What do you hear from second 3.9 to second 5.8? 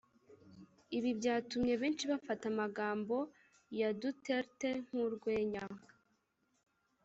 Duterte nk’urwenya